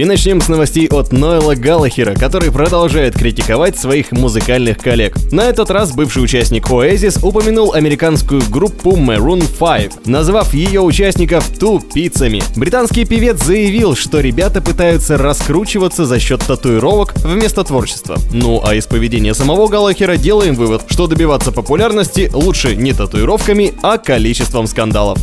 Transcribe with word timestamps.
И 0.00 0.04
начнем 0.06 0.40
с 0.40 0.48
новостей 0.48 0.88
от 0.88 1.12
Нойла 1.12 1.54
Галлахера, 1.54 2.14
который 2.14 2.50
продолжает 2.50 3.14
критиковать 3.14 3.78
своих 3.78 4.12
музыкальных 4.12 4.78
коллег. 4.78 5.14
На 5.30 5.42
этот 5.42 5.70
раз 5.70 5.92
бывший 5.92 6.24
участник 6.24 6.70
Oasis 6.70 7.18
упомянул 7.22 7.74
американскую 7.74 8.40
группу 8.48 8.96
Maroon 8.96 9.44
5, 9.58 10.06
назвав 10.06 10.54
ее 10.54 10.80
участников 10.80 11.46
тупицами. 11.58 12.42
Британский 12.56 13.04
певец 13.04 13.44
заявил, 13.44 13.94
что 13.94 14.20
ребята 14.20 14.62
пытаются 14.62 15.18
раскручиваться 15.18 16.06
за 16.06 16.18
счет 16.18 16.42
татуировок 16.46 17.12
вместо 17.16 17.62
творчества. 17.62 18.16
Ну 18.32 18.62
а 18.64 18.74
из 18.74 18.86
поведения 18.86 19.34
самого 19.34 19.68
Галлахера 19.68 20.16
делаем 20.16 20.54
вывод, 20.54 20.80
что 20.88 21.08
добиваться 21.08 21.52
популярности 21.52 22.30
лучше 22.32 22.74
не 22.74 22.94
татуировками, 22.94 23.74
а 23.82 23.98
количеством 23.98 24.66
скандалов. 24.66 25.18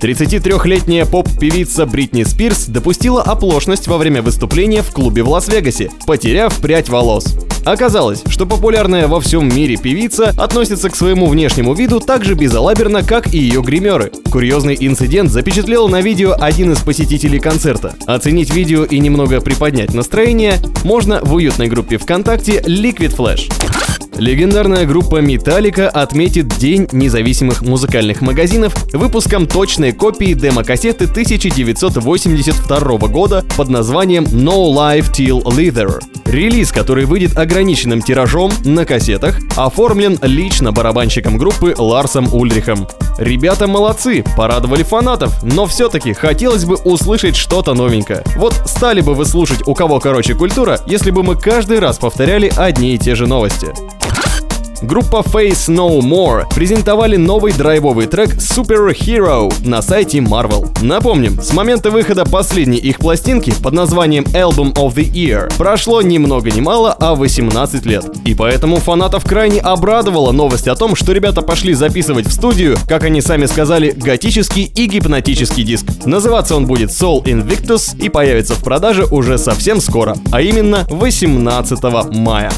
33-летняя 0.00 1.04
поп-певица 1.04 1.84
Бритни 1.84 2.22
Спирс 2.24 2.66
допустила 2.66 3.22
оплошность 3.22 3.86
во 3.86 3.98
время 3.98 4.22
выступления 4.22 4.82
в 4.82 4.90
клубе 4.92 5.22
в 5.22 5.28
Лас-Вегасе, 5.28 5.90
потеряв 6.06 6.56
прядь 6.58 6.88
волос. 6.88 7.36
Оказалось, 7.66 8.22
что 8.26 8.46
популярная 8.46 9.06
во 9.06 9.20
всем 9.20 9.54
мире 9.54 9.76
певица 9.76 10.30
относится 10.38 10.88
к 10.88 10.96
своему 10.96 11.26
внешнему 11.26 11.74
виду 11.74 12.00
так 12.00 12.24
же 12.24 12.34
безалаберно, 12.34 13.02
как 13.02 13.34
и 13.34 13.38
ее 13.38 13.60
гримеры. 13.60 14.10
Курьезный 14.30 14.76
инцидент 14.80 15.30
запечатлел 15.30 15.88
на 15.88 16.00
видео 16.00 16.34
один 16.40 16.72
из 16.72 16.78
посетителей 16.78 17.38
концерта. 17.38 17.94
Оценить 18.06 18.54
видео 18.54 18.84
и 18.84 18.98
немного 18.98 19.42
приподнять 19.42 19.92
настроение 19.92 20.56
можно 20.84 21.20
в 21.22 21.34
уютной 21.34 21.68
группе 21.68 21.98
ВКонтакте 21.98 22.60
Liquid 22.60 23.14
Flash. 23.14 24.09
Легендарная 24.16 24.84
группа 24.86 25.20
Металлика 25.20 25.88
отметит 25.88 26.48
День 26.58 26.88
независимых 26.92 27.62
музыкальных 27.62 28.20
магазинов 28.20 28.74
выпуском 28.92 29.46
точной 29.46 29.92
копии 29.92 30.34
демо-кассеты 30.34 31.04
1982 31.04 32.80
года 33.08 33.44
под 33.56 33.68
названием 33.70 34.24
No 34.24 34.72
Life 34.74 35.10
Till 35.12 35.42
Leather. 35.44 36.00
Релиз, 36.26 36.70
который 36.70 37.06
выйдет 37.06 37.36
ограниченным 37.36 38.02
тиражом 38.02 38.52
на 38.64 38.84
кассетах, 38.84 39.38
оформлен 39.56 40.18
лично 40.22 40.70
барабанщиком 40.70 41.38
группы 41.38 41.74
Ларсом 41.76 42.32
Ульрихом. 42.32 42.86
Ребята 43.18 43.66
молодцы, 43.66 44.24
порадовали 44.36 44.82
фанатов, 44.82 45.42
но 45.42 45.66
все-таки 45.66 46.12
хотелось 46.12 46.64
бы 46.64 46.76
услышать 46.76 47.36
что-то 47.36 47.74
новенькое. 47.74 48.22
Вот 48.36 48.54
стали 48.66 49.00
бы 49.00 49.14
вы 49.14 49.24
слушать 49.24 49.66
«У 49.66 49.74
кого 49.74 49.98
короче 49.98 50.34
культура», 50.34 50.78
если 50.86 51.10
бы 51.10 51.22
мы 51.22 51.36
каждый 51.36 51.80
раз 51.80 51.98
повторяли 51.98 52.52
одни 52.56 52.94
и 52.94 52.98
те 52.98 53.14
же 53.14 53.26
новости. 53.26 53.68
Группа 54.82 55.16
Face 55.16 55.68
No 55.68 56.00
More 56.00 56.44
презентовали 56.54 57.16
новый 57.16 57.52
драйвовый 57.52 58.06
трек 58.06 58.30
Super 58.36 58.96
Hero 58.96 59.52
на 59.66 59.82
сайте 59.82 60.18
Marvel. 60.18 60.68
Напомним, 60.80 61.40
с 61.40 61.52
момента 61.52 61.90
выхода 61.90 62.24
последней 62.24 62.78
их 62.78 62.98
пластинки 62.98 63.52
под 63.62 63.74
названием 63.74 64.24
Album 64.32 64.72
of 64.74 64.94
the 64.94 65.04
Year 65.04 65.52
прошло 65.58 66.00
ни 66.00 66.16
много 66.16 66.50
ни 66.50 66.60
мало, 66.60 66.92
а 66.98 67.14
18 67.14 67.84
лет. 67.84 68.06
И 68.24 68.34
поэтому 68.34 68.76
фанатов 68.76 69.24
крайне 69.24 69.60
обрадовала 69.60 70.32
новость 70.32 70.66
о 70.66 70.74
том, 70.74 70.96
что 70.96 71.12
ребята 71.12 71.42
пошли 71.42 71.74
записывать 71.74 72.26
в 72.26 72.32
студию, 72.32 72.78
как 72.88 73.04
они 73.04 73.20
сами 73.20 73.44
сказали, 73.46 73.90
готический 73.90 74.64
и 74.64 74.86
гипнотический 74.86 75.62
диск. 75.62 75.86
Называться 76.06 76.56
он 76.56 76.66
будет 76.66 76.88
Soul 76.88 77.24
Invictus 77.24 77.96
и 78.00 78.08
появится 78.08 78.54
в 78.54 78.64
продаже 78.64 79.04
уже 79.10 79.36
совсем 79.36 79.80
скоро, 79.80 80.16
а 80.32 80.40
именно 80.40 80.86
18 80.88 81.82
мая. 82.14 82.50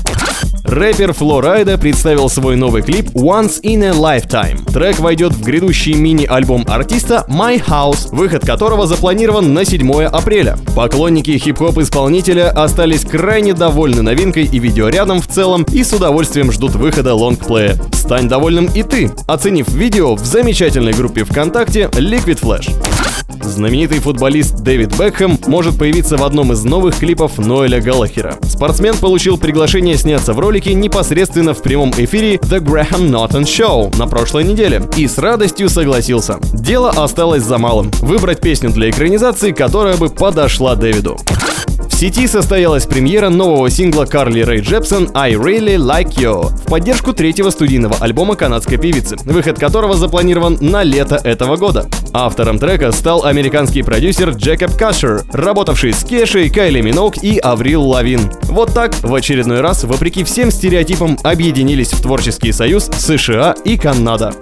Рэпер 0.73 1.13
Флорайда 1.13 1.77
представил 1.77 2.31
свой 2.31 2.57
новый 2.57 2.81
клип 2.81 3.11
Once 3.11 3.61
in 3.63 3.85
a 3.85 3.91
Lifetime. 3.91 4.65
Трек 4.73 5.01
войдет 5.01 5.35
в 5.35 5.43
грядущий 5.43 5.93
мини-альбом 5.93 6.65
артиста 6.67 7.27
My 7.29 7.63
House, 7.63 8.09
выход 8.11 8.47
которого 8.47 8.87
запланирован 8.87 9.53
на 9.53 9.67
7 9.67 10.05
апреля. 10.05 10.57
Поклонники 10.75 11.37
хип-хоп 11.37 11.77
исполнителя 11.77 12.49
остались 12.49 13.05
крайне 13.05 13.53
довольны 13.53 14.01
новинкой 14.01 14.45
и 14.45 14.59
видеорядом 14.59 15.21
в 15.21 15.27
целом 15.27 15.67
и 15.75 15.85
с 15.85 15.93
удовольствием 15.93 16.51
ждут 16.51 16.75
выхода 16.75 17.15
лонгплея. 17.15 17.77
Стань 17.93 18.27
довольным 18.27 18.71
и 18.75 18.83
ты, 18.83 19.11
оценив 19.27 19.69
видео 19.69 20.15
в 20.15 20.25
замечательной 20.25 20.95
группе 20.95 21.25
ВКонтакте 21.25 21.91
Liquid 21.93 22.41
Flash. 22.41 22.73
Знаменитый 23.45 23.99
футболист 23.99 24.61
Дэвид 24.61 24.97
Бекхэм 24.99 25.39
может 25.47 25.77
появиться 25.77 26.17
в 26.17 26.25
одном 26.25 26.53
из 26.53 26.65
новых 26.65 26.99
клипов 26.99 27.39
Ноэля 27.39 27.81
Галлахера. 27.81 28.37
Спортсмен 28.43 28.97
получил 28.97 29.37
приглашение 29.37 29.97
сняться 29.97 30.33
в 30.33 30.39
ролике 30.39 30.62
непосредственно 30.71 31.55
в 31.55 31.63
прямом 31.63 31.91
эфире 31.91 32.37
The 32.37 32.61
Graham 32.61 33.11
Norton 33.11 33.43
Show 33.43 33.97
на 33.99 34.07
прошлой 34.07 34.45
неделе 34.45 34.83
и 34.97 35.07
с 35.07 35.19
радостью 35.19 35.69
согласился. 35.69 36.39
Дело 36.53 36.91
осталось 36.91 37.43
за 37.43 37.59
малым– 37.59 37.91
выбрать 38.01 38.41
песню 38.41 38.71
для 38.71 38.91
экранизации, 38.91 39.53
которая 39.53 39.97
бы 39.97 40.09
подошла 40.09 40.75
Дэвиду. 40.75 41.19
В 41.89 41.95
сети 41.95 42.27
состоялась 42.27 42.85
премьера 42.85 43.29
нового 43.29 43.71
сингла 43.71 44.07
Карли 44.07 44.41
Рэй 44.41 44.61
Джепсон 44.61 45.11
«I 45.15 45.35
Really 45.35 45.77
Like 45.77 46.15
You» 46.17 46.49
в 46.49 46.65
поддержку 46.65 47.13
третьего 47.13 47.51
студийного 47.51 47.97
альбома 48.01 48.35
канадской 48.35 48.77
певицы, 48.77 49.17
выход 49.25 49.59
которого 49.59 49.95
запланирован 49.95 50.59
на 50.61 50.83
лето 50.83 51.21
этого 51.23 51.57
года. 51.57 51.87
Автором 52.15 52.59
трека 52.59 52.93
стал 52.93 53.25
американский 53.25 53.83
продюсер 53.83 54.31
Джекоб 54.31 54.77
Кашер, 54.77 55.23
работавший 55.33 55.95
с 55.95 56.05
Кешей, 56.05 56.51
Кайли 56.51 56.83
Миноук 56.83 57.17
и 57.23 57.39
Аврил 57.39 57.83
Лавин. 57.83 58.31
Вот 58.43 58.75
так, 58.75 58.95
в 59.03 59.15
очередной 59.15 59.63
раз, 59.63 59.85
вопреки 59.85 60.23
всем 60.23 60.51
стереотипам, 60.51 61.19
объединились 61.23 61.93
в 61.93 62.03
творческий 62.03 62.53
союз 62.53 62.91
США 62.99 63.55
и 63.65 63.79
Канада. 63.79 64.35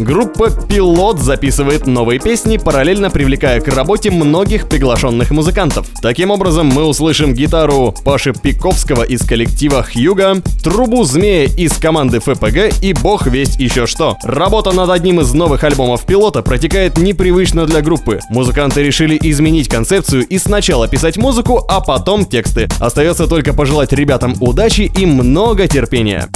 Группа 0.00 0.48
«Пилот» 0.50 1.20
записывает 1.20 1.86
новые 1.86 2.18
песни, 2.18 2.56
параллельно 2.56 3.10
привлекая 3.10 3.60
к 3.60 3.68
работе 3.68 4.10
многих 4.10 4.66
приглашенных 4.66 5.30
музыкантов. 5.30 5.86
Таким 6.00 6.30
образом, 6.30 6.68
мы 6.68 6.84
услышим 6.84 7.34
гитару 7.34 7.94
Паши 8.02 8.32
Пиковского 8.32 9.02
из 9.02 9.20
коллектива 9.20 9.82
«Хьюга», 9.82 10.40
трубу 10.64 11.04
«Змея» 11.04 11.44
из 11.44 11.76
команды 11.76 12.20
ФПГ 12.20 12.82
и 12.82 12.94
бог 12.94 13.26
весть 13.26 13.60
еще 13.60 13.86
что. 13.86 14.16
Работа 14.22 14.72
над 14.72 14.88
одним 14.88 15.20
из 15.20 15.34
новых 15.34 15.64
альбомов 15.64 16.06
«Пилота» 16.06 16.40
протекает 16.40 16.96
непривычно 16.96 17.66
для 17.66 17.82
группы. 17.82 18.20
Музыканты 18.30 18.82
решили 18.82 19.18
изменить 19.20 19.68
концепцию 19.68 20.26
и 20.26 20.38
сначала 20.38 20.88
писать 20.88 21.18
музыку, 21.18 21.62
а 21.68 21.82
потом 21.82 22.24
тексты. 22.24 22.68
Остается 22.78 23.26
только 23.26 23.52
пожелать 23.52 23.92
ребятам 23.92 24.34
удачи 24.40 24.90
и 24.96 25.04
много 25.04 25.68
терпения. 25.68 26.30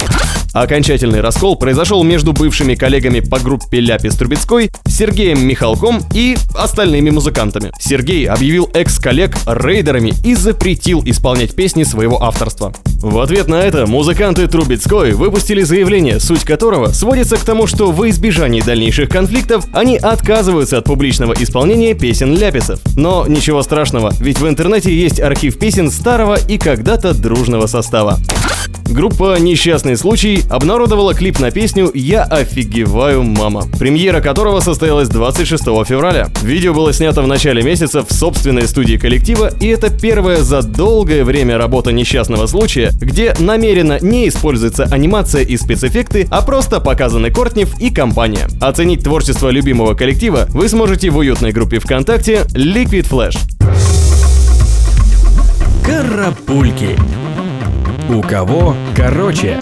Окончательный 0.55 1.19
раскол 1.19 1.57
произошел 1.57 2.01
между 2.05 2.31
бывшими 2.31 2.75
коллегами 2.75 3.19
по 3.19 3.39
группе 3.55 3.79
Ляпис 3.79 4.15
Трубецкой, 4.15 4.69
Сергеем 4.85 5.47
Михалком 5.47 6.01
и 6.13 6.35
остальными 6.55 7.09
музыкантами. 7.09 7.71
Сергей 7.79 8.27
объявил 8.27 8.69
экс-коллег 8.73 9.37
рейдерами 9.45 10.13
и 10.25 10.35
запретил 10.35 11.01
исполнять 11.05 11.55
песни 11.55 11.83
своего 11.83 12.21
авторства. 12.21 12.73
В 13.01 13.19
ответ 13.19 13.47
на 13.47 13.55
это 13.55 13.85
музыканты 13.85 14.47
Трубецкой 14.47 15.13
выпустили 15.13 15.61
заявление, 15.61 16.19
суть 16.19 16.43
которого 16.43 16.87
сводится 16.87 17.37
к 17.37 17.45
тому, 17.45 17.65
что 17.65 17.91
во 17.91 18.09
избежании 18.09 18.61
дальнейших 18.61 19.07
конфликтов 19.09 19.65
они 19.71 19.97
отказываются 19.97 20.79
от 20.79 20.85
публичного 20.85 21.33
исполнения 21.33 21.93
песен 21.93 22.35
Ляписов. 22.35 22.81
Но 22.97 23.25
ничего 23.27 23.63
страшного, 23.63 24.11
ведь 24.19 24.39
в 24.39 24.47
интернете 24.47 24.93
есть 24.93 25.21
архив 25.21 25.57
песен 25.57 25.91
старого 25.91 26.37
и 26.47 26.57
когда-то 26.57 27.13
дружного 27.13 27.67
состава. 27.67 28.19
Группа 28.89 29.39
«Несчастный 29.39 29.97
случай» 29.97 30.43
обнародовала 30.49 31.13
клип 31.13 31.39
на 31.39 31.51
песню 31.51 31.89
«Я 31.93 32.23
офигеваю, 32.23 33.23
мама», 33.23 33.63
премьера 33.79 34.21
которого 34.21 34.59
состоялась 34.59 35.09
26 35.09 35.63
февраля. 35.85 36.27
Видео 36.43 36.73
было 36.73 36.93
снято 36.93 37.21
в 37.21 37.27
начале 37.27 37.63
месяца 37.63 38.05
в 38.05 38.13
собственной 38.13 38.67
студии 38.67 38.97
коллектива, 38.97 39.51
и 39.59 39.67
это 39.67 39.89
первая 39.89 40.43
за 40.43 40.61
долгое 40.61 41.23
время 41.23 41.57
работа 41.57 41.91
«Несчастного 41.91 42.45
случая», 42.45 42.91
где 43.01 43.33
намеренно 43.39 43.97
не 44.01 44.27
используется 44.29 44.83
анимация 44.83 45.41
и 45.41 45.57
спецэффекты, 45.57 46.27
а 46.29 46.41
просто 46.43 46.79
показаны 46.79 47.31
Кортнев 47.31 47.79
и 47.79 47.89
компания. 47.89 48.47
Оценить 48.61 49.03
творчество 49.03 49.49
любимого 49.49 49.95
коллектива 49.95 50.45
вы 50.51 50.69
сможете 50.69 51.09
в 51.09 51.17
уютной 51.17 51.51
группе 51.51 51.79
ВКонтакте 51.79 52.45
Liquid 52.53 53.09
Flash. 53.09 53.37
Карапульки 55.83 56.97
У 58.09 58.21
кого 58.21 58.75
короче 58.95 59.59